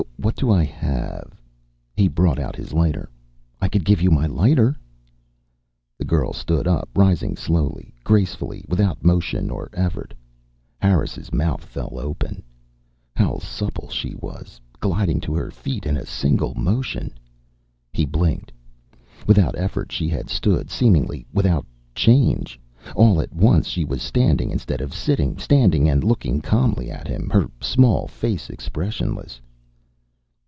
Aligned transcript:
What 0.17 0.35
do 0.35 0.49
I 0.51 0.63
have...." 0.63 1.39
He 1.95 2.07
brought 2.07 2.37
out 2.39 2.55
his 2.55 2.73
lighter. 2.73 3.09
"I 3.61 3.67
could 3.67 3.83
give 3.83 4.01
you 4.03 4.09
my 4.11 4.25
lighter." 4.27 4.75
The 5.99 6.05
girl 6.05 6.31
stood 6.33 6.67
up, 6.67 6.89
rising 6.95 7.35
slowly, 7.35 7.93
gracefully, 8.03 8.63
without 8.69 9.03
motion 9.03 9.49
or 9.51 9.69
effort. 9.73 10.13
Harris' 10.79 11.31
mouth 11.33 11.63
fell 11.65 11.97
open. 11.99 12.43
How 13.15 13.37
supple 13.39 13.89
she 13.89 14.13
was, 14.15 14.61
gliding 14.79 15.19
to 15.21 15.33
her 15.35 15.49
feet 15.51 15.85
in 15.87 15.97
a 15.97 16.05
single 16.05 16.53
motion! 16.55 17.13
He 17.91 18.05
blinked. 18.05 18.51
Without 19.27 19.55
effort 19.57 19.91
she 19.91 20.07
had 20.07 20.29
stood, 20.29 20.69
seemingly 20.71 21.25
without 21.33 21.65
change. 21.95 22.59
All 22.95 23.21
at 23.21 23.33
once 23.33 23.67
she 23.67 23.83
was 23.83 24.01
standing 24.03 24.49
instead 24.51 24.81
of 24.81 24.93
sitting, 24.93 25.37
standing 25.39 25.87
and 25.89 26.03
looking 26.03 26.41
calmly 26.41 26.89
at 26.91 27.07
him, 27.07 27.29
her 27.31 27.49
small 27.59 28.07
face 28.07 28.49
expressionless. 28.51 29.41